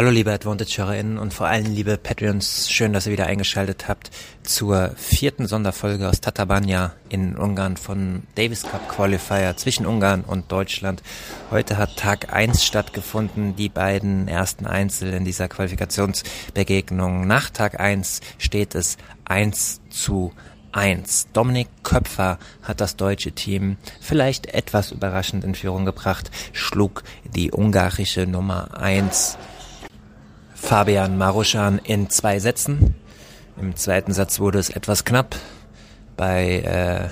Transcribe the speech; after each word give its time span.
Hallo 0.00 0.08
liebe 0.08 0.32
Advantage-HörerInnen 0.32 1.18
und 1.18 1.34
vor 1.34 1.48
allem 1.48 1.74
liebe 1.74 1.98
Patreons, 1.98 2.70
schön, 2.70 2.94
dass 2.94 3.04
ihr 3.04 3.12
wieder 3.12 3.26
eingeschaltet 3.26 3.86
habt 3.86 4.10
zur 4.42 4.94
vierten 4.96 5.46
Sonderfolge 5.46 6.08
aus 6.08 6.22
Tatabanya 6.22 6.94
in 7.10 7.36
Ungarn 7.36 7.76
von 7.76 8.22
Davis 8.34 8.62
Cup 8.62 8.88
Qualifier 8.88 9.58
zwischen 9.58 9.84
Ungarn 9.84 10.22
und 10.22 10.50
Deutschland. 10.50 11.02
Heute 11.50 11.76
hat 11.76 11.98
Tag 11.98 12.32
1 12.32 12.64
stattgefunden, 12.64 13.56
die 13.56 13.68
beiden 13.68 14.26
ersten 14.26 14.64
Einzel 14.64 15.12
in 15.12 15.26
dieser 15.26 15.48
Qualifikationsbegegnung. 15.48 17.26
Nach 17.26 17.50
Tag 17.50 17.78
1 17.78 18.22
steht 18.38 18.74
es 18.74 18.96
1 19.26 19.82
zu 19.90 20.32
1. 20.72 21.28
Dominik 21.34 21.68
Köpfer 21.82 22.38
hat 22.62 22.80
das 22.80 22.96
deutsche 22.96 23.32
Team 23.32 23.76
vielleicht 24.00 24.46
etwas 24.46 24.92
überraschend 24.92 25.44
in 25.44 25.54
Führung 25.54 25.84
gebracht, 25.84 26.30
schlug 26.54 27.02
die 27.34 27.52
ungarische 27.52 28.26
Nummer 28.26 28.80
1 28.80 29.36
Fabian 30.70 31.18
Maruschan 31.18 31.80
in 31.82 32.10
zwei 32.10 32.38
Sätzen. 32.38 32.94
Im 33.60 33.74
zweiten 33.74 34.12
Satz 34.12 34.38
wurde 34.38 34.60
es 34.60 34.70
etwas 34.70 35.04
knapp. 35.04 35.34
Bei 36.16 37.10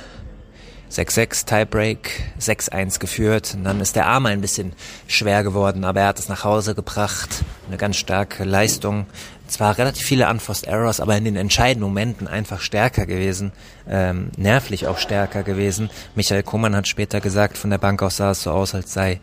äh, 0.88 0.92
6-6 0.94 1.44
Tiebreak 1.44 2.22
6-1 2.38 3.00
geführt. 3.00 3.54
Und 3.56 3.64
dann 3.64 3.80
ist 3.80 3.96
der 3.96 4.06
Arm 4.06 4.26
ein 4.26 4.40
bisschen 4.40 4.74
schwer 5.08 5.42
geworden, 5.42 5.82
aber 5.84 6.02
er 6.02 6.06
hat 6.06 6.20
es 6.20 6.28
nach 6.28 6.44
Hause 6.44 6.76
gebracht. 6.76 7.42
Eine 7.66 7.78
ganz 7.78 7.96
starke 7.96 8.44
Leistung 8.44 9.06
zwar 9.48 9.78
relativ 9.78 10.06
viele 10.06 10.28
Unforced 10.28 10.66
Errors, 10.66 11.00
aber 11.00 11.16
in 11.16 11.24
den 11.24 11.36
entscheidenden 11.36 11.88
Momenten 11.88 12.28
einfach 12.28 12.60
stärker 12.60 13.06
gewesen, 13.06 13.52
ähm, 13.88 14.30
nervlich 14.36 14.86
auch 14.86 14.98
stärker 14.98 15.42
gewesen. 15.42 15.90
Michael 16.14 16.42
Koman 16.42 16.76
hat 16.76 16.88
später 16.88 17.20
gesagt, 17.20 17.58
von 17.58 17.70
der 17.70 17.78
Bank 17.78 18.02
aus 18.02 18.18
sah 18.18 18.32
es 18.32 18.42
so 18.42 18.50
aus, 18.50 18.74
als 18.74 18.92
sei 18.92 19.20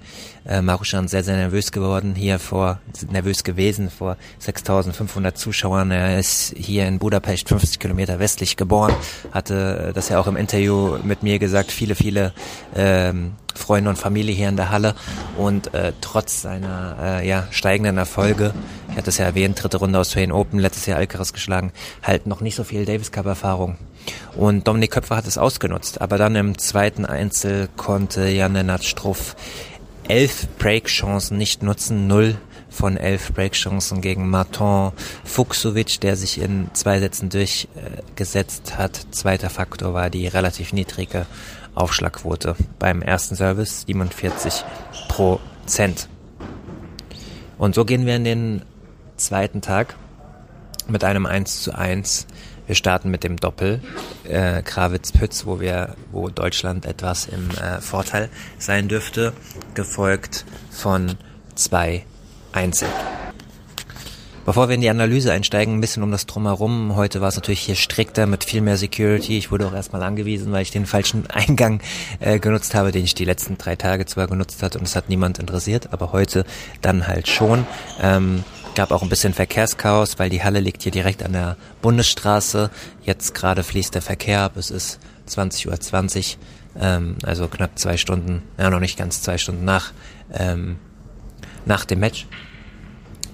äh, 0.48 0.62
Maruschan 0.62 1.08
sehr, 1.08 1.24
sehr 1.24 1.36
nervös 1.36 1.72
geworden, 1.72 2.16
hier 2.16 2.40
vor, 2.40 2.80
nervös 3.10 3.44
gewesen 3.44 3.90
vor 3.90 4.18
6500 4.40 5.38
Zuschauern. 5.38 5.92
Er 5.92 6.20
ist 6.20 6.54
hier 6.58 6.88
in 6.88 7.00
Budapest 7.00 7.50
50 7.50 7.80
Kilometer 7.80 8.20
westlich 8.20 8.58
geboren, 8.58 8.94
hatte 9.32 9.92
das 9.94 10.10
ja 10.10 10.20
auch 10.20 10.28
im 10.28 10.36
Interview 10.36 10.98
mit 11.04 11.24
mir 11.24 11.40
gesagt, 11.40 11.72
viele, 11.72 11.96
viele 11.96 12.34
ähm, 12.76 13.34
Freunde 13.56 13.90
und 13.90 13.98
Familie 13.98 14.36
hier 14.36 14.50
in 14.50 14.58
der 14.58 14.70
Halle 14.70 14.96
und 15.38 15.74
äh, 15.74 15.94
trotz 16.02 16.42
seiner 16.42 16.98
äh, 17.02 17.28
ja, 17.28 17.48
steigenden 17.52 17.98
Erfolge, 17.98 18.54
ich 18.96 18.98
hatte 18.98 19.10
es 19.10 19.18
ja 19.18 19.26
erwähnt, 19.26 19.62
dritte 19.62 19.76
Runde 19.76 20.00
aus 20.00 20.08
Australian 20.08 20.32
Open, 20.32 20.58
letztes 20.58 20.86
Jahr 20.86 21.00
Alcaraz 21.00 21.34
geschlagen, 21.34 21.74
halt 22.02 22.28
noch 22.28 22.40
nicht 22.40 22.56
so 22.56 22.64
viel 22.64 22.86
Davis 22.86 23.12
Cup 23.12 23.26
Erfahrung. 23.26 23.76
Und 24.38 24.70
Dominik 24.70 24.92
Köpfer 24.92 25.18
hat 25.18 25.28
es 25.28 25.38
ausgenutzt, 25.38 26.00
aber 26.00 26.18
dann 26.18 26.38
im 26.38 26.58
zweiten 26.58 27.06
Einzel 27.06 27.68
konnte 27.76 28.30
Jan-Lennart 28.30 28.86
Struff 28.86 29.36
elf 30.08 30.48
Break-Chancen 30.60 31.38
nicht 31.38 31.62
nutzen, 31.62 32.08
null 32.08 32.38
von 32.70 32.96
elf 32.96 33.34
Breakchancen 33.34 34.00
gegen 34.00 34.30
Martin 34.30 34.94
Fuchsovic, 35.26 36.00
der 36.00 36.16
sich 36.16 36.40
in 36.40 36.70
zwei 36.72 37.02
Sätzen 37.02 37.30
durchgesetzt 37.30 38.78
hat. 38.78 39.08
Zweiter 39.12 39.50
Faktor 39.50 39.94
war 39.94 40.10
die 40.10 40.28
relativ 40.28 40.72
niedrige 40.72 41.26
Aufschlagquote 41.74 42.56
beim 42.80 43.02
ersten 43.02 43.36
Service, 43.36 43.84
47 43.88 44.64
Prozent. 45.10 46.08
Und 47.58 47.76
so 47.76 47.84
gehen 47.84 48.06
wir 48.06 48.16
in 48.16 48.24
den 48.24 48.62
zweiten 49.18 49.62
Tag 49.62 49.96
mit 50.88 51.04
einem 51.04 51.26
1 51.26 51.62
zu 51.62 51.74
1. 51.74 52.28
Wir 52.68 52.76
starten 52.76 53.12
mit 53.12 53.24
dem 53.24 53.38
Doppel 53.38 53.82
äh, 54.24 54.62
Krawitz-Pütz, 54.62 55.46
wo 55.46 55.60
wir, 55.60 55.96
wo 56.12 56.30
Deutschland 56.30 56.86
etwas 56.86 57.28
im 57.28 57.50
äh, 57.52 57.80
Vorteil 57.80 58.30
sein 58.58 58.88
dürfte, 58.88 59.34
gefolgt 59.76 60.46
von 60.72 61.16
zwei 61.54 62.06
Einzel. 62.52 62.90
Bevor 64.46 64.70
wir 64.70 64.76
in 64.76 64.82
die 64.82 64.90
Analyse 64.90 65.32
einsteigen, 65.32 65.76
ein 65.76 65.82
bisschen 65.82 66.04
um 66.04 66.12
das 66.12 66.28
Drumherum. 66.28 66.96
Heute 66.96 67.20
war 67.20 67.30
es 67.30 67.36
natürlich 67.36 67.62
hier 67.62 67.76
strikter 67.76 68.28
mit 68.28 68.44
viel 68.44 68.62
mehr 68.62 68.78
Security. 68.78 69.40
Ich 69.40 69.52
wurde 69.52 69.66
auch 69.66 69.74
erstmal 69.74 70.04
angewiesen, 70.04 70.52
weil 70.52 70.62
ich 70.62 70.70
den 70.70 70.86
falschen 70.86 71.28
Eingang 71.32 71.82
äh, 72.20 72.38
genutzt 72.38 72.76
habe, 72.76 72.92
den 72.92 73.04
ich 73.04 73.16
die 73.16 73.26
letzten 73.26 73.58
drei 73.58 73.76
Tage 73.76 74.06
zwar 74.06 74.28
genutzt 74.28 74.62
hat 74.62 74.76
und 74.76 74.84
es 74.84 74.96
hat 74.96 75.10
niemand 75.10 75.40
interessiert, 75.40 75.94
aber 75.94 76.12
heute 76.12 76.46
dann 76.82 77.08
halt 77.08 77.28
schon. 77.28 77.66
Ähm, 78.00 78.44
gab 78.76 78.92
auch 78.92 79.02
ein 79.02 79.10
bisschen 79.10 79.34
Verkehrschaos, 79.34 80.20
weil 80.20 80.30
die 80.30 80.44
Halle 80.44 80.60
liegt 80.60 80.84
hier 80.84 80.92
direkt 80.92 81.24
an 81.24 81.34
der 81.34 81.58
Bundesstraße. 81.82 82.70
Jetzt 83.04 83.34
gerade 83.34 83.64
fließt 83.64 83.96
der 83.96 84.02
Verkehr 84.02 84.42
ab. 84.42 84.58
Es 84.58 84.70
ist 84.70 85.00
20.20 85.30 85.68
Uhr, 85.68 85.80
20, 85.80 86.38
ähm, 86.80 87.16
also 87.24 87.48
knapp 87.48 87.80
zwei 87.80 87.98
Stunden, 87.98 88.44
ja 88.58 88.70
noch 88.70 88.80
nicht 88.80 88.98
ganz 88.98 89.22
zwei 89.22 89.38
Stunden 89.38 89.66
nach, 89.66 89.94
ähm, 90.34 90.78
nach 91.66 91.86
dem 91.86 92.00
Match. 92.00 92.28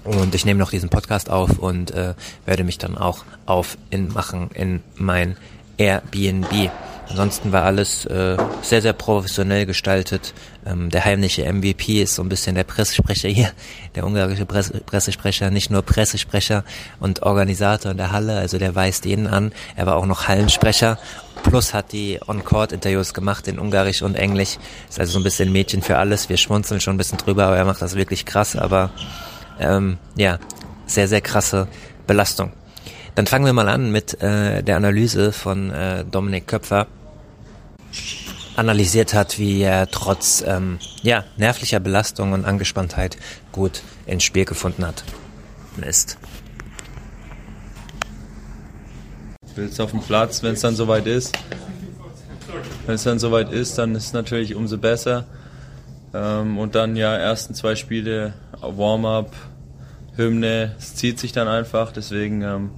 Und 0.04 0.34
ich 0.34 0.44
nehme 0.44 0.58
noch 0.58 0.70
diesen 0.70 0.88
Podcast 0.88 1.30
auf 1.30 1.58
und 1.58 1.90
äh, 1.92 2.14
werde 2.46 2.64
mich 2.64 2.78
dann 2.78 2.96
auch 2.96 3.24
auf 3.46 3.76
in 3.90 4.08
machen 4.08 4.50
in 4.54 4.82
mein 4.96 5.36
Airbnb. 5.76 6.70
Ansonsten 7.12 7.52
war 7.52 7.64
alles 7.64 8.06
äh, 8.06 8.38
sehr, 8.62 8.80
sehr 8.80 8.94
professionell 8.94 9.66
gestaltet. 9.66 10.32
Ähm, 10.64 10.88
der 10.88 11.04
heimliche 11.04 11.44
MVP 11.44 12.00
ist 12.00 12.14
so 12.14 12.22
ein 12.22 12.30
bisschen 12.30 12.54
der 12.54 12.64
Pressesprecher 12.64 13.28
hier, 13.28 13.50
der 13.94 14.06
ungarische 14.06 14.46
Presse 14.46 14.80
Pressesprecher, 14.80 15.50
nicht 15.50 15.70
nur 15.70 15.82
Pressesprecher 15.82 16.64
und 17.00 17.22
Organisator 17.22 17.90
in 17.90 17.98
der 17.98 18.12
Halle, 18.12 18.38
also 18.38 18.56
der 18.56 18.74
weist 18.74 19.04
jeden 19.04 19.26
an. 19.26 19.52
Er 19.76 19.84
war 19.84 19.96
auch 19.96 20.06
noch 20.06 20.26
Hallensprecher. 20.26 20.98
Plus 21.42 21.74
hat 21.74 21.92
die 21.92 22.18
On-Court-Interviews 22.26 23.12
gemacht 23.12 23.46
in 23.46 23.58
Ungarisch 23.58 24.00
und 24.00 24.14
Englisch. 24.14 24.56
Ist 24.88 24.98
also 24.98 25.12
so 25.12 25.20
ein 25.20 25.24
bisschen 25.24 25.52
Mädchen 25.52 25.82
für 25.82 25.98
alles. 25.98 26.30
Wir 26.30 26.38
schmunzeln 26.38 26.80
schon 26.80 26.94
ein 26.94 26.98
bisschen 26.98 27.18
drüber, 27.18 27.44
aber 27.44 27.58
er 27.58 27.66
macht 27.66 27.82
das 27.82 27.94
wirklich 27.94 28.24
krass. 28.24 28.56
Aber 28.56 28.88
ähm, 29.60 29.98
ja, 30.16 30.38
sehr, 30.86 31.08
sehr 31.08 31.20
krasse 31.20 31.68
Belastung. 32.06 32.52
Dann 33.16 33.26
fangen 33.26 33.44
wir 33.44 33.52
mal 33.52 33.68
an 33.68 33.92
mit 33.92 34.22
äh, 34.22 34.62
der 34.62 34.78
Analyse 34.78 35.32
von 35.32 35.70
äh, 35.70 36.06
Dominik 36.06 36.46
Köpfer 36.46 36.86
analysiert 38.56 39.14
hat, 39.14 39.38
wie 39.38 39.62
er 39.62 39.90
trotz 39.90 40.42
ähm, 40.46 40.78
ja, 41.02 41.24
nervlicher 41.36 41.80
Belastung 41.80 42.32
und 42.32 42.44
Angespanntheit 42.44 43.16
gut 43.50 43.82
ins 44.06 44.22
Spiel 44.24 44.44
gefunden 44.44 44.86
hat. 44.86 45.04
Ist. 45.80 46.18
Willst 49.54 49.80
auf 49.80 49.90
dem 49.90 50.00
Platz, 50.00 50.42
wenn 50.42 50.52
es 50.52 50.60
dann 50.60 50.76
soweit 50.76 51.06
ist. 51.06 51.36
Wenn 52.86 52.96
es 52.96 53.04
dann 53.04 53.18
soweit 53.18 53.50
ist, 53.50 53.78
dann 53.78 53.94
ist 53.94 54.06
es 54.06 54.12
natürlich 54.12 54.54
umso 54.54 54.76
besser. 54.76 55.24
Ähm, 56.14 56.58
und 56.58 56.74
dann 56.74 56.96
ja, 56.96 57.16
ersten 57.16 57.54
zwei 57.54 57.74
Spiele, 57.74 58.34
Warm-up, 58.60 59.34
Hymne, 60.16 60.74
es 60.78 60.94
zieht 60.94 61.18
sich 61.18 61.32
dann 61.32 61.48
einfach. 61.48 61.92
Deswegen, 61.92 62.42
ähm, 62.42 62.70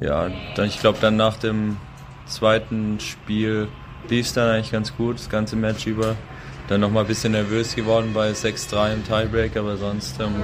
ja, 0.00 0.28
dann, 0.56 0.66
ich 0.66 0.80
glaube, 0.80 0.98
dann 1.00 1.16
nach 1.16 1.36
dem 1.36 1.76
zweiten 2.26 2.98
Spiel 3.00 3.68
lief 4.08 4.26
es 4.26 4.32
dann 4.32 4.50
eigentlich 4.50 4.72
ganz 4.72 4.96
gut, 4.96 5.18
das 5.18 5.28
ganze 5.28 5.56
Match 5.56 5.86
über. 5.86 6.16
Dann 6.68 6.80
nochmal 6.80 7.04
ein 7.04 7.08
bisschen 7.08 7.32
nervös 7.32 7.74
geworden 7.74 8.12
bei 8.14 8.30
6-3 8.30 8.94
im 8.94 9.04
Tiebreak, 9.04 9.56
aber 9.56 9.76
sonst 9.76 10.18
ähm, 10.20 10.42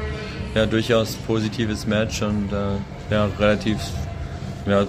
ja 0.54 0.66
durchaus 0.66 1.15
positives 1.15 1.87
Match 1.87 2.21
und 2.22 2.53
äh, 2.53 3.12
ja 3.12 3.28
relativ 3.39 3.78
ja, 4.66 4.86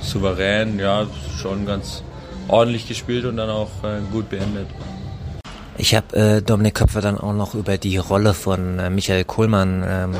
souverän, 0.00 0.78
ja 0.78 1.06
schon 1.40 1.64
ganz 1.64 2.02
ordentlich 2.48 2.86
gespielt 2.86 3.24
und 3.24 3.38
dann 3.38 3.48
auch 3.48 3.70
äh, 3.82 4.00
gut 4.12 4.28
beendet. 4.28 4.66
Ich 5.76 5.94
habe 5.94 6.16
äh, 6.16 6.42
Dominik 6.42 6.74
Köpfer 6.74 7.00
dann 7.00 7.18
auch 7.18 7.32
noch 7.32 7.54
über 7.54 7.78
die 7.78 7.96
Rolle 7.96 8.34
von 8.34 8.78
äh, 8.78 8.90
Michael 8.90 9.24
Kohlmann 9.24 9.84
ähm, 9.86 10.14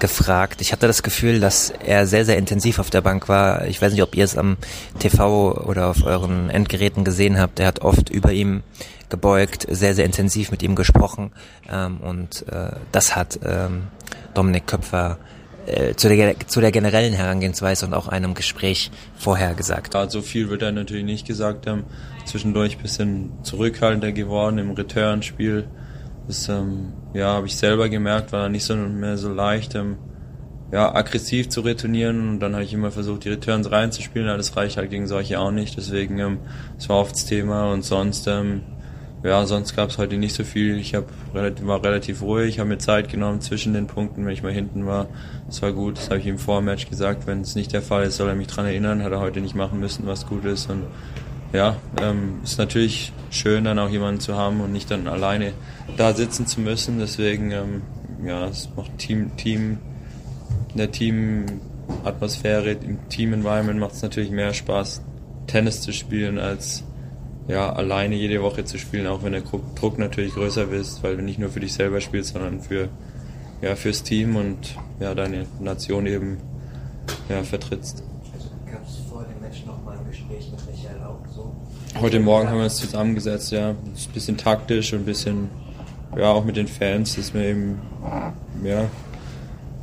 gefragt. 0.00 0.60
Ich 0.60 0.72
hatte 0.72 0.86
das 0.86 1.02
Gefühl, 1.02 1.40
dass 1.40 1.70
er 1.70 2.06
sehr, 2.06 2.24
sehr 2.24 2.38
intensiv 2.38 2.78
auf 2.78 2.90
der 2.90 3.00
Bank 3.00 3.28
war. 3.28 3.66
Ich 3.66 3.80
weiß 3.80 3.92
nicht, 3.92 4.02
ob 4.02 4.14
ihr 4.16 4.24
es 4.24 4.36
am 4.36 4.56
TV 4.98 5.52
oder 5.64 5.88
auf 5.88 6.04
euren 6.04 6.50
Endgeräten 6.50 7.04
gesehen 7.04 7.38
habt. 7.38 7.60
Er 7.60 7.66
hat 7.66 7.80
oft 7.82 8.10
über 8.10 8.32
ihm 8.32 8.62
gebeugt, 9.08 9.66
sehr, 9.70 9.94
sehr 9.94 10.04
intensiv 10.04 10.50
mit 10.50 10.62
ihm 10.62 10.74
gesprochen. 10.74 11.32
Ähm, 11.70 11.98
und 11.98 12.46
äh, 12.48 12.72
das 12.92 13.16
hat 13.16 13.38
ähm, 13.44 13.88
Dominik 14.34 14.66
Köpfer 14.66 15.18
äh, 15.66 15.94
zu, 15.94 16.08
der, 16.08 16.38
zu 16.46 16.60
der 16.60 16.72
generellen 16.72 17.12
Herangehensweise 17.12 17.86
und 17.86 17.94
auch 17.94 18.08
einem 18.08 18.34
Gespräch 18.34 18.90
vorher 19.16 19.54
gesagt. 19.54 19.94
Ja, 19.94 20.08
so 20.08 20.22
viel 20.22 20.50
wird 20.50 20.62
er 20.62 20.72
natürlich 20.72 21.04
nicht 21.04 21.26
gesagt 21.26 21.66
haben. 21.66 21.84
Zwischendurch 22.24 22.78
bisschen 22.78 23.32
zurückhaltender 23.42 24.12
geworden 24.12 24.58
im 24.58 24.72
Return-Spiel. 24.72 25.66
Das 26.28 26.48
ähm, 26.48 26.92
ja, 27.14 27.32
habe 27.32 27.46
ich 27.46 27.56
selber 27.56 27.88
gemerkt, 27.88 28.32
war 28.32 28.48
nicht 28.48 28.64
so 28.64 28.76
mehr 28.76 29.16
so 29.16 29.32
leicht. 29.32 29.74
Ähm, 29.74 29.96
ja, 30.70 30.94
aggressiv 30.94 31.48
zu 31.48 31.62
retournieren 31.62 32.28
und 32.28 32.40
dann 32.40 32.52
habe 32.52 32.62
ich 32.62 32.74
immer 32.74 32.90
versucht, 32.90 33.24
die 33.24 33.30
Returns 33.30 33.70
reinzuspielen, 33.70 34.28
aber 34.28 34.36
das 34.36 34.54
reicht 34.54 34.76
halt 34.76 34.90
gegen 34.90 35.06
solche 35.06 35.40
auch 35.40 35.50
nicht. 35.50 35.76
Deswegen, 35.78 36.18
ähm, 36.18 36.38
das 36.76 36.90
war 36.90 36.98
oft 36.98 37.12
das 37.12 37.24
Thema 37.24 37.72
und 37.72 37.82
sonst, 37.82 38.26
ähm, 38.26 38.60
ja, 39.24 39.46
sonst 39.46 39.74
gab 39.74 39.88
es 39.88 39.96
heute 39.96 40.18
nicht 40.18 40.34
so 40.34 40.44
viel. 40.44 40.76
Ich 40.76 40.94
hab 40.94 41.06
relativ, 41.34 41.66
war 41.66 41.82
relativ 41.82 42.20
ruhig, 42.20 42.58
habe 42.58 42.68
mir 42.68 42.78
Zeit 42.78 43.08
genommen 43.08 43.40
zwischen 43.40 43.72
den 43.72 43.86
Punkten, 43.86 44.24
wenn 44.26 44.32
ich 44.32 44.42
mal 44.42 44.52
hinten 44.52 44.86
war. 44.86 45.08
Das 45.46 45.62
war 45.62 45.72
gut, 45.72 45.96
das 45.96 46.10
habe 46.10 46.20
ich 46.20 46.26
ihm 46.26 46.38
vor 46.38 46.60
dem 46.60 46.66
Match 46.66 46.88
gesagt. 46.88 47.26
Wenn 47.26 47.40
es 47.40 47.54
nicht 47.54 47.72
der 47.72 47.82
Fall 47.82 48.04
ist, 48.04 48.18
soll 48.18 48.28
er 48.28 48.36
mich 48.36 48.46
dran 48.46 48.66
erinnern. 48.66 49.02
Hat 49.02 49.10
er 49.10 49.20
heute 49.20 49.40
nicht 49.40 49.56
machen 49.56 49.80
müssen, 49.80 50.06
was 50.06 50.26
gut 50.26 50.44
ist. 50.44 50.70
Und 50.70 50.84
ja, 51.52 51.76
ähm, 52.00 52.40
ist 52.44 52.58
natürlich 52.58 53.12
schön, 53.30 53.64
dann 53.64 53.78
auch 53.78 53.88
jemanden 53.88 54.20
zu 54.20 54.36
haben 54.36 54.60
und 54.60 54.72
nicht 54.72 54.90
dann 54.90 55.08
alleine 55.08 55.52
da 55.96 56.12
sitzen 56.14 56.46
zu 56.46 56.60
müssen. 56.60 56.98
Deswegen, 56.98 57.50
ähm, 57.50 57.82
ja, 58.24 58.46
es 58.46 58.68
macht 58.76 58.98
Team, 58.98 59.36
Team, 59.36 59.78
in 60.72 60.78
der 60.78 60.90
Teamatmosphäre, 60.90 62.72
im 62.72 63.08
Team-Environment 63.08 63.78
macht 63.80 63.92
es 63.92 64.02
natürlich 64.02 64.30
mehr 64.30 64.52
Spaß, 64.52 65.02
Tennis 65.46 65.80
zu 65.80 65.92
spielen, 65.92 66.38
als 66.38 66.84
ja, 67.48 67.72
alleine 67.72 68.14
jede 68.14 68.42
Woche 68.42 68.64
zu 68.64 68.78
spielen, 68.78 69.06
auch 69.06 69.22
wenn 69.22 69.32
der 69.32 69.40
Druck 69.40 69.98
natürlich 69.98 70.34
größer 70.34 70.70
ist, 70.70 71.02
weil 71.02 71.16
du 71.16 71.22
nicht 71.22 71.38
nur 71.38 71.48
für 71.48 71.60
dich 71.60 71.72
selber 71.72 72.00
spielst, 72.00 72.34
sondern 72.34 72.60
für, 72.60 72.88
ja, 73.62 73.74
fürs 73.74 74.02
Team 74.02 74.36
und 74.36 74.76
ja, 75.00 75.14
deine 75.14 75.46
Nation 75.58 76.06
eben 76.06 76.36
ja, 77.30 77.42
vertrittst. 77.42 78.04
Gab 78.70 78.86
es 78.86 78.96
vor 79.08 79.24
dem 79.24 79.40
Match 79.40 79.64
nochmal 79.64 79.96
ein 79.96 80.06
Gespräch 80.06 80.50
mit 80.50 80.60
Michael 80.66 81.02
auch 81.02 81.20
so? 81.34 81.54
Heute 82.00 82.20
Morgen 82.20 82.48
haben 82.48 82.58
wir 82.58 82.64
uns 82.64 82.76
zusammengesetzt, 82.76 83.52
ja. 83.52 83.74
Ist 83.94 84.10
ein 84.10 84.12
bisschen 84.12 84.36
taktisch 84.36 84.92
und 84.92 85.00
ein 85.00 85.04
bisschen, 85.04 85.48
ja, 86.16 86.30
auch 86.30 86.44
mit 86.44 86.56
den 86.56 86.68
Fans, 86.68 87.16
dass 87.16 87.32
wir 87.32 87.42
eben, 87.42 87.80
ja, 88.62 88.84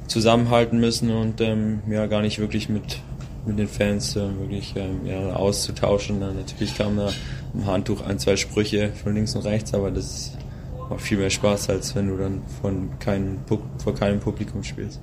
zusammenhalten 0.07 0.79
müssen 0.79 1.09
und 1.09 1.41
ähm, 1.41 1.81
ja, 1.89 2.05
gar 2.05 2.21
nicht 2.21 2.37
wirklich 2.37 2.69
mit, 2.69 3.01
mit 3.45 3.57
den 3.57 3.67
Fans 3.67 4.15
äh, 4.15 4.39
wirklich 4.39 4.75
ähm, 4.75 5.05
ja, 5.05 5.33
auszutauschen. 5.33 6.19
Dann 6.19 6.35
natürlich 6.35 6.77
kamen 6.77 6.97
da 6.97 7.09
im 7.53 7.65
Handtuch 7.65 8.05
ein, 8.05 8.19
zwei 8.19 8.35
Sprüche 8.35 8.91
von 9.03 9.15
links 9.15 9.35
und 9.35 9.45
rechts, 9.45 9.73
aber 9.73 9.89
das 9.89 10.37
macht 10.89 11.01
viel 11.01 11.17
mehr 11.17 11.31
Spaß, 11.31 11.69
als 11.69 11.95
wenn 11.95 12.09
du 12.09 12.17
dann 12.17 12.43
von 12.61 12.99
keinem, 12.99 13.39
vor 13.77 13.95
keinem 13.95 14.19
Publikum 14.19 14.63
spielst. 14.63 15.01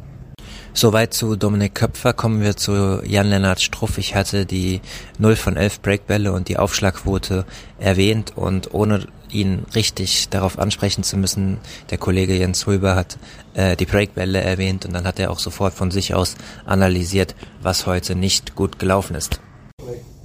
Soweit 0.75 1.13
zu 1.13 1.37
Dominik 1.37 1.75
Köpfer. 1.75 2.15
Kommen 2.15 2.41
wir 2.41 2.57
zu 2.57 3.03
Jan-Lennart 3.05 3.61
Struff. 3.61 3.99
Ich 3.99 4.15
hatte 4.15 4.47
die 4.47 4.81
0 5.19 5.37
von 5.37 5.57
11 5.57 5.81
Breakbälle 5.81 6.33
und 6.33 6.49
die 6.49 6.57
Aufschlagquote 6.57 7.45
erwähnt 7.79 8.33
und 8.37 8.73
ohne 8.73 9.07
ihn 9.31 9.65
richtig 9.75 10.29
darauf 10.31 10.59
ansprechen 10.59 11.05
zu 11.05 11.17
müssen, 11.17 11.59
der 11.91 11.99
Kollege 11.99 12.37
Jens 12.37 12.67
Rüber 12.67 12.95
hat 12.95 13.19
äh, 13.55 13.77
die 13.77 13.87
Breakbälle 13.87 14.41
erwähnt 14.41 14.85
und 14.85 14.93
dann 14.93 15.07
hat 15.07 15.19
er 15.19 15.31
auch 15.31 15.39
sofort 15.39 15.75
von 15.75 15.91
sich 15.91 16.15
aus 16.15 16.37
analysiert, 16.65 17.35
was 17.63 17.87
heute 17.87 18.15
nicht 18.15 18.55
gut 18.55 18.79
gelaufen 18.79 19.15
ist. 19.15 19.41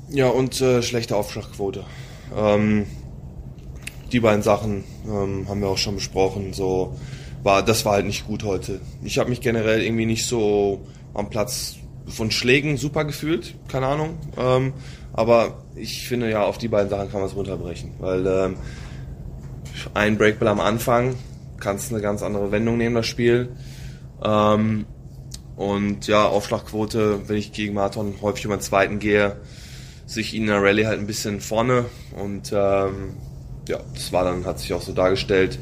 Ja, 0.09 0.27
und 0.27 0.59
äh, 0.61 0.81
schlechte 0.81 1.15
Aufschlagquote. 1.15 1.83
Ähm, 2.35 2.85
die 4.11 4.19
beiden 4.21 4.41
Sachen 4.41 4.85
ähm, 5.05 5.47
haben 5.49 5.61
wir 5.61 5.67
auch 5.67 5.77
schon 5.77 5.95
besprochen. 5.95 6.53
So 6.53 6.97
war 7.43 7.63
das 7.63 7.85
war 7.85 7.93
halt 7.93 8.05
nicht 8.05 8.27
gut 8.27 8.43
heute. 8.43 8.81
Ich 9.03 9.19
habe 9.19 9.29
mich 9.29 9.41
generell 9.41 9.81
irgendwie 9.81 10.05
nicht 10.05 10.25
so 10.25 10.85
am 11.13 11.29
Platz 11.29 11.75
von 12.07 12.31
Schlägen 12.31 12.77
super 12.77 13.05
gefühlt, 13.05 13.55
keine 13.67 13.87
Ahnung. 13.87 14.17
Ähm, 14.37 14.73
aber 15.13 15.63
ich 15.75 16.07
finde 16.07 16.29
ja, 16.29 16.43
auf 16.43 16.57
die 16.57 16.67
beiden 16.67 16.89
Sachen 16.89 17.11
kann 17.11 17.21
man 17.21 17.29
es 17.29 17.35
runterbrechen, 17.35 17.91
weil 17.99 18.25
ähm, 18.27 18.55
ein 19.93 20.17
Breakball 20.17 20.47
am 20.47 20.59
Anfang 20.59 21.15
kannst 21.59 21.91
eine 21.91 22.01
ganz 22.01 22.21
andere 22.23 22.51
Wendung 22.51 22.77
nehmen 22.77 22.95
das 22.95 23.07
Spiel. 23.07 23.49
Ähm, 24.23 24.85
und 25.55 26.07
ja, 26.07 26.27
Aufschlagquote, 26.27 27.27
wenn 27.27 27.37
ich 27.37 27.51
gegen 27.51 27.73
Marathon 27.73 28.15
häufig 28.21 28.45
über 28.45 28.57
den 28.57 28.61
zweiten 28.61 28.99
gehe, 28.99 29.37
sich 30.05 30.35
in 30.35 30.45
der 30.45 30.61
Rallye 30.61 30.85
halt 30.85 30.99
ein 30.99 31.07
bisschen 31.07 31.41
vorne 31.41 31.85
und 32.15 32.51
ähm, 32.53 33.15
ja, 33.67 33.79
das 33.93 34.13
war 34.13 34.23
dann, 34.23 34.45
hat 34.45 34.59
sich 34.59 34.73
auch 34.73 34.81
so 34.81 34.93
dargestellt. 34.93 35.59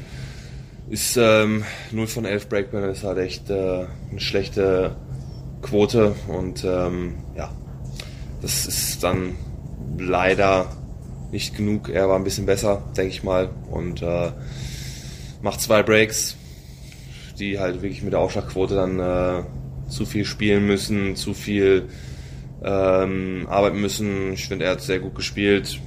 Ist 0.88 1.16
ähm, 1.16 1.64
0 1.90 2.06
von 2.06 2.24
11 2.24 2.48
Breakball 2.48 2.88
ist 2.90 3.02
halt 3.02 3.18
echt 3.18 3.50
äh, 3.50 3.86
eine 4.10 4.20
schlechte 4.20 4.94
Quote 5.60 6.14
und 6.28 6.64
ähm, 6.64 7.14
ja, 7.36 7.50
das 8.40 8.66
ist 8.66 9.02
dann 9.02 9.34
leider 9.98 10.66
nicht 11.32 11.56
genug. 11.56 11.88
Er 11.88 12.08
war 12.08 12.16
ein 12.16 12.24
bisschen 12.24 12.46
besser, 12.46 12.84
denke 12.96 13.10
ich 13.10 13.24
mal, 13.24 13.50
und 13.68 14.00
äh, 14.00 14.30
macht 15.42 15.60
zwei 15.60 15.82
Breaks, 15.82 16.36
die 17.38 17.58
halt 17.58 17.82
wirklich 17.82 18.02
mit 18.02 18.12
der 18.12 18.20
Aufschlagquote 18.20 18.76
dann 18.76 19.00
äh, 19.00 19.42
zu 19.88 20.06
viel 20.06 20.24
spielen 20.24 20.66
müssen, 20.66 21.16
zu 21.16 21.34
viel 21.34 21.88
ähm, 22.62 23.46
arbeiten 23.48 23.80
müssen. 23.80 24.32
Ich 24.34 24.46
finde, 24.46 24.66
er 24.66 24.72
hat 24.72 24.82
sehr 24.82 25.00
gut 25.00 25.14
gespielt. 25.16 25.80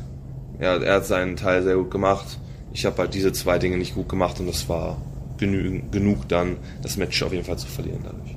Er, 0.60 0.82
er 0.82 0.96
hat 0.96 1.06
seinen 1.06 1.38
Teil 1.38 1.64
sehr 1.64 1.76
gut 1.76 1.90
gemacht. 1.90 2.38
Ich 2.74 2.86
habe 2.86 2.98
halt 2.98 3.14
diese 3.14 3.32
zwei 3.34 3.58
Dinge 3.60 3.78
nicht 3.78 3.96
gut 3.96 4.10
gemacht 4.10 4.40
und 4.40 4.48
das 4.48 4.70
war 4.70 4.98
genü 5.38 5.82
genug 5.92 6.28
dann, 6.28 6.58
das 6.82 6.98
Match 6.98 7.22
auf 7.24 7.34
jeden 7.34 7.46
Fall 7.46 7.58
zu 7.58 7.68
verlieren 7.68 8.02
dadurch. 8.04 8.36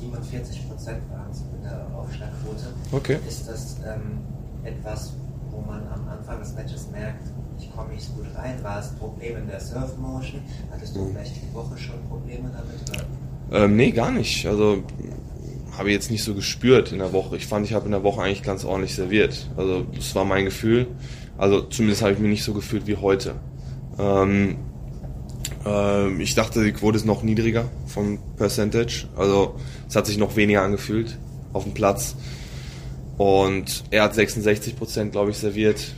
47 0.00 0.68
Prozent 0.68 0.98
waren 1.10 1.30
es 1.30 1.40
mit 1.52 1.64
der 1.64 1.86
Aufschlagquote. 1.96 2.66
Okay. 2.92 3.18
Ist 3.26 3.48
das 3.48 3.76
ähm, 3.86 4.18
etwas, 4.64 5.14
wo 5.50 5.60
man 5.60 5.82
am 5.88 6.08
Anfang 6.08 6.40
des 6.40 6.54
Matches 6.54 6.88
merkt, 6.90 7.24
ich 7.58 7.72
komme 7.74 7.92
nicht 7.92 8.04
so 8.04 8.12
gut 8.12 8.26
rein? 8.36 8.62
War 8.62 8.80
es 8.80 8.90
ein 8.90 8.98
Problem 8.98 9.38
in 9.38 9.46
der 9.48 9.60
Surf 9.60 9.96
Motion? 9.96 10.40
Hattest 10.70 10.94
du 10.94 11.00
mhm. 11.00 11.12
vielleicht 11.12 11.36
die 11.36 11.54
Woche 11.54 11.76
schon 11.78 11.96
Probleme 12.08 12.50
damit? 12.52 12.90
Oder? 12.90 13.64
Ähm, 13.64 13.76
nee, 13.76 13.90
gar 13.90 14.10
nicht. 14.10 14.46
Also 14.46 14.82
habe 15.76 15.88
ich 15.90 15.94
jetzt 15.94 16.10
nicht 16.10 16.24
so 16.24 16.34
gespürt 16.34 16.92
in 16.92 16.98
der 16.98 17.12
Woche. 17.12 17.36
Ich 17.36 17.46
fand, 17.46 17.64
ich 17.64 17.72
habe 17.72 17.86
in 17.86 17.92
der 17.92 18.02
Woche 18.02 18.22
eigentlich 18.22 18.42
ganz 18.42 18.64
ordentlich 18.64 18.94
serviert. 18.94 19.48
Also 19.56 19.82
das 19.94 20.14
war 20.14 20.24
mein 20.24 20.44
Gefühl. 20.44 20.88
Also 21.38 21.62
zumindest 21.62 22.02
habe 22.02 22.12
ich 22.12 22.18
mich 22.18 22.30
nicht 22.30 22.44
so 22.44 22.52
gefühlt 22.52 22.86
wie 22.86 22.96
heute. 22.96 23.36
Ähm, 23.98 24.56
äh, 25.64 26.22
ich 26.22 26.34
dachte, 26.34 26.64
die 26.64 26.72
Quote 26.72 26.96
ist 26.96 27.06
noch 27.06 27.22
niedriger 27.22 27.64
vom 27.86 28.18
Percentage. 28.36 29.06
Also 29.16 29.54
es 29.88 29.96
hat 29.96 30.06
sich 30.06 30.18
noch 30.18 30.36
weniger 30.36 30.62
angefühlt 30.62 31.16
auf 31.52 31.64
dem 31.64 31.74
Platz. 31.74 32.16
Und 33.16 33.84
er 33.90 34.04
hat 34.04 34.14
66 34.14 34.76
Prozent, 34.76 35.12
glaube 35.12 35.30
ich, 35.30 35.38
serviert, 35.38 35.94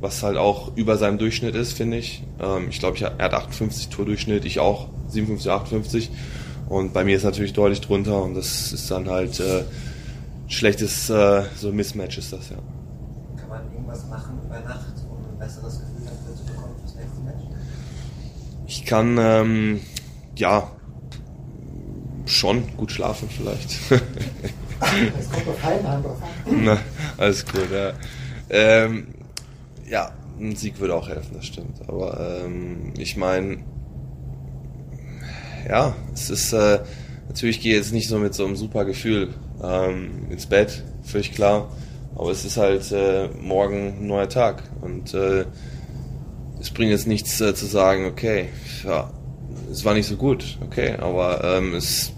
was 0.00 0.22
halt 0.22 0.36
auch 0.36 0.76
über 0.76 0.96
seinem 0.96 1.18
Durchschnitt 1.18 1.54
ist, 1.54 1.72
finde 1.72 1.98
ich. 1.98 2.22
Ähm, 2.40 2.68
ich 2.70 2.78
glaube, 2.78 2.98
er 3.00 3.24
hat 3.24 3.34
58 3.34 3.88
Tordurchschnitt, 3.88 4.44
ich 4.44 4.60
auch 4.60 4.88
57, 5.08 5.50
58. 5.50 6.10
Und 6.68 6.92
bei 6.92 7.04
mir 7.04 7.16
ist 7.16 7.24
natürlich 7.24 7.52
deutlich 7.52 7.80
drunter 7.80 8.22
und 8.22 8.34
das 8.34 8.72
ist 8.72 8.90
dann 8.90 9.08
halt 9.08 9.38
äh, 9.38 9.64
schlechtes 10.48 11.10
äh, 11.10 11.42
so 11.56 11.72
Mismatch 11.72 12.18
ist 12.18 12.32
das, 12.32 12.50
ja. 12.50 12.56
Irgendwas 13.94 14.08
machen 14.08 14.40
über 14.44 14.60
Nacht, 14.60 14.94
um 15.08 15.24
ein 15.24 15.38
besseres 15.38 15.78
Gefühl 15.78 16.04
dafür 16.04 16.34
zu 16.34 16.44
bekommen 16.46 16.74
fürs 16.80 16.96
nächste 16.96 17.20
Match? 17.20 17.44
Ich 18.66 18.84
kann, 18.84 19.18
ähm, 19.20 19.80
ja, 20.36 20.70
schon 22.26 22.76
gut 22.76 22.90
schlafen 22.90 23.28
vielleicht. 23.30 23.70
Es 25.18 25.30
kommt 25.30 25.48
auf 25.48 25.62
Heimheim 25.62 26.02
drauf 26.02 26.22
an. 26.22 26.64
Na, 26.64 26.78
alles 27.16 27.46
gut, 27.46 27.70
ja. 27.72 27.92
Ähm, 28.50 29.14
ja, 29.88 30.12
ein 30.38 30.56
Sieg 30.56 30.78
würde 30.78 30.94
auch 30.94 31.08
helfen, 31.08 31.30
das 31.34 31.46
stimmt. 31.46 31.80
Aber 31.88 32.42
ähm, 32.44 32.92
ich 32.98 33.16
meine, 33.16 33.58
ja, 35.66 35.94
es 36.12 36.28
ist 36.28 36.52
äh, 36.52 36.80
natürlich 37.28 37.60
gehe 37.60 37.72
ich 37.72 37.78
jetzt 37.78 37.92
nicht 37.92 38.08
so 38.08 38.18
mit 38.18 38.34
so 38.34 38.44
einem 38.44 38.56
super 38.56 38.84
Gefühl 38.84 39.32
ähm, 39.62 40.26
ins 40.28 40.46
Bett, 40.46 40.82
völlig 41.02 41.32
klar. 41.32 41.68
Aber 42.16 42.30
es 42.30 42.44
ist 42.44 42.56
halt 42.56 42.90
äh, 42.92 43.28
morgen 43.40 43.98
ein 43.98 44.06
neuer 44.06 44.28
Tag 44.28 44.62
und 44.80 45.14
äh, 45.14 45.44
es 46.60 46.70
bringt 46.70 46.90
jetzt 46.90 47.06
nichts 47.06 47.40
äh, 47.40 47.54
zu 47.54 47.66
sagen, 47.66 48.06
okay, 48.06 48.48
ja, 48.84 49.10
es 49.70 49.84
war 49.84 49.94
nicht 49.94 50.06
so 50.06 50.16
gut, 50.16 50.58
okay, 50.62 50.94
aber 50.98 51.42
ähm, 51.44 51.74
es 51.74 52.12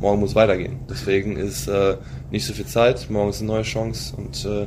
morgen 0.00 0.20
muss 0.20 0.34
weitergehen. 0.34 0.80
Deswegen 0.88 1.36
ist 1.36 1.68
äh, 1.68 1.96
nicht 2.30 2.46
so 2.46 2.52
viel 2.52 2.66
Zeit, 2.66 3.08
morgen 3.10 3.30
ist 3.30 3.40
eine 3.40 3.48
neue 3.48 3.62
Chance 3.62 4.16
und 4.16 4.44
äh, 4.44 4.66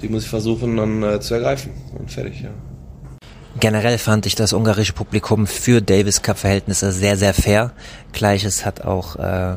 die 0.00 0.08
muss 0.08 0.24
ich 0.24 0.28
versuchen 0.28 0.76
dann 0.76 1.02
äh, 1.02 1.20
zu 1.20 1.34
ergreifen 1.34 1.72
und 1.98 2.10
fertig, 2.10 2.42
ja. 2.42 2.50
Generell 3.58 3.96
fand 3.96 4.26
ich 4.26 4.34
das 4.34 4.52
ungarische 4.52 4.92
Publikum 4.92 5.46
für 5.46 5.80
Davis 5.80 6.20
Cup 6.20 6.36
Verhältnisse 6.36 6.92
sehr, 6.92 7.16
sehr 7.16 7.32
fair. 7.32 7.72
Gleiches 8.12 8.66
hat 8.66 8.82
auch 8.82 9.16
äh, 9.16 9.56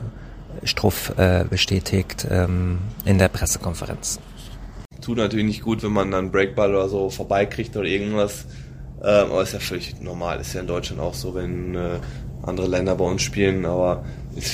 Struff 0.64 1.14
äh, 1.18 1.46
bestätigt 1.50 2.28
ähm, 2.30 2.80
in 3.06 3.18
der 3.18 3.28
Pressekonferenz. 3.28 4.20
Tut 5.02 5.18
natürlich 5.18 5.46
nicht 5.46 5.62
gut, 5.62 5.84
wenn 5.84 5.92
man 5.92 6.12
dann 6.12 6.32
Breakball 6.32 6.72
oder 6.72 6.90
so 6.90 7.10
vorbeikriegt 7.10 7.76
oder 7.78 7.88
irgendwas. 7.88 8.46
Ähm, 9.02 9.32
aber 9.32 9.44
ist 9.44 9.54
ja 9.54 9.60
völlig 9.60 10.00
normal. 10.02 10.40
Ist 10.42 10.54
ja 10.54 10.62
in 10.62 10.68
Deutschland 10.68 11.02
auch 11.02 11.14
so, 11.14 11.34
wenn 11.36 11.76
äh, 11.76 12.00
andere 12.44 12.68
Länder 12.68 12.96
bei 12.96 13.06
uns 13.06 13.22
spielen. 13.22 13.66
Aber 13.66 14.04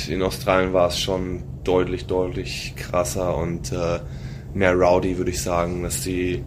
in 0.08 0.22
Australien 0.22 0.74
war 0.74 0.90
es 0.90 1.00
schon 1.00 1.44
deutlich, 1.64 2.06
deutlich 2.06 2.74
krasser 2.76 3.36
und 3.36 3.72
äh, 3.72 4.00
mehr 4.54 4.74
rowdy, 4.74 5.18
würde 5.18 5.32
ich 5.32 5.42
sagen, 5.42 5.84
dass 5.84 6.02
die 6.02 6.44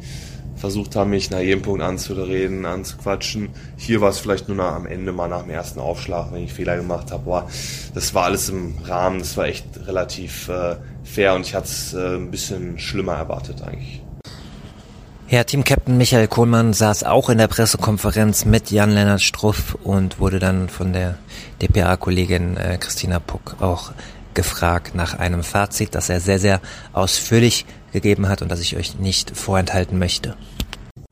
versucht 0.59 0.97
haben, 0.97 1.11
mich 1.11 1.31
nach 1.31 1.41
jedem 1.41 1.63
Punkt 1.63 1.83
anzureden, 1.83 2.67
anzuquatschen. 2.67 3.51
Hier 3.77 4.01
war 4.01 4.11
es 4.11 4.19
vielleicht 4.19 4.49
nur 4.49 4.57
nach, 4.57 4.75
am 4.75 4.87
Ende 4.87 5.13
mal 5.13 5.29
nach 5.29 5.43
dem 5.43 5.51
ersten 5.51 5.81
Aufschlag, 5.81 6.33
wenn 6.33 6.45
ich 6.45 6.53
Fehler 6.53 6.77
gemacht 6.77 7.11
habe. 7.11 7.23
Aber 7.31 7.49
das 7.95 8.15
war 8.15 8.25
alles 8.25 8.49
im 8.49 8.75
Rahmen, 8.85 9.21
das 9.21 9.37
war 9.37 9.47
echt 9.47 9.67
relativ 9.87 10.49
äh, 10.49 10.77
fair 11.05 11.35
und 11.35 11.47
ich 11.47 11.55
hatte 11.55 11.69
es 11.69 11.95
äh, 11.95 12.17
ein 12.17 12.31
bisschen 12.31 12.79
schlimmer 12.79 13.15
erwartet 13.15 13.63
eigentlich. 13.63 14.03
Herr 15.31 15.45
Team-Captain 15.45 15.99
Michael 15.99 16.27
Kohlmann 16.27 16.73
saß 16.73 17.05
auch 17.05 17.29
in 17.29 17.37
der 17.37 17.49
Pressekonferenz 17.49 18.47
mit 18.47 18.71
Jan-Lennart 18.71 19.21
Struff 19.21 19.77
und 19.85 20.19
wurde 20.21 20.39
dann 20.39 20.71
von 20.71 20.95
der 20.95 21.19
DPA-Kollegin 21.61 22.57
äh, 22.57 22.79
Christina 22.81 23.19
Puck 23.19 23.57
auch 23.61 23.93
gefragt 24.39 24.95
nach 24.95 25.19
einem 25.19 25.43
Fazit, 25.43 25.97
das 25.97 26.09
er 26.09 26.21
sehr, 26.21 26.39
sehr 26.39 26.61
ausführlich 26.93 27.67
gegeben 27.93 28.29
hat 28.29 28.41
und 28.41 28.53
das 28.53 28.61
ich 28.61 28.77
euch 28.77 28.97
nicht 28.97 29.37
vorenthalten 29.37 29.99
möchte. 29.99 30.37